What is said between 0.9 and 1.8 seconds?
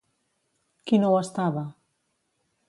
Qui no ho estava?